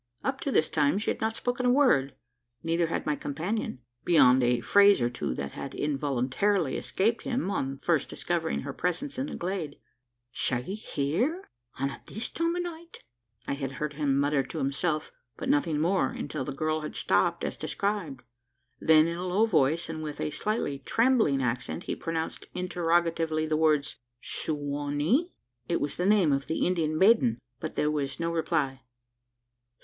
Up 0.23 0.39
to 0.41 0.51
this 0.51 0.67
time, 0.67 0.97
she 0.97 1.11
had 1.11 1.21
not 1.21 1.35
spoken 1.35 1.63
a 1.63 1.69
word. 1.71 2.15
Neither 2.63 2.87
had 2.87 3.05
my 3.05 3.15
companion 3.15 3.83
beyond 4.03 4.41
a 4.41 4.59
phrase 4.59 4.99
or 4.99 5.11
two 5.11 5.35
that 5.35 5.51
had 5.51 5.75
involuntarily 5.75 6.75
escaped 6.75 7.21
him, 7.23 7.51
on 7.51 7.77
first 7.77 8.09
discovering 8.09 8.61
her 8.61 8.73
presence 8.73 9.19
in 9.19 9.27
the 9.27 9.35
glade. 9.35 9.75
"She 10.31 10.55
here? 10.73 11.47
an' 11.77 11.91
at 11.91 12.07
this 12.07 12.29
time 12.29 12.55
o' 12.55 12.59
night!" 12.59 13.03
I 13.47 13.53
had 13.53 13.73
heard 13.73 13.93
him 13.93 14.17
mutter 14.19 14.41
to 14.41 14.57
himself; 14.57 15.11
but 15.37 15.49
nothing 15.49 15.79
more, 15.79 16.09
until 16.09 16.43
the 16.43 16.51
girl 16.51 16.81
had 16.81 16.95
stopped, 16.95 17.43
as 17.43 17.55
described. 17.55 18.23
Then, 18.79 19.05
in 19.05 19.17
a 19.17 19.27
low 19.27 19.45
voice, 19.45 19.87
and 19.87 20.01
with 20.01 20.19
a 20.19 20.31
slightly 20.31 20.79
trembling 20.79 21.43
accent, 21.43 21.83
he 21.83 21.95
pronounced 21.95 22.47
interrogatively, 22.55 23.45
the 23.45 23.55
words 23.55 23.97
"Su 24.19 24.55
wa 24.55 24.89
nee?" 24.89 25.31
It 25.67 25.79
was 25.79 25.97
the 25.97 26.07
name 26.07 26.33
of 26.33 26.47
the 26.47 26.65
Indian 26.65 26.97
maiden; 26.97 27.37
but 27.59 27.75
there 27.75 27.91
was 27.91 28.19
no 28.19 28.31
reply. 28.31 28.81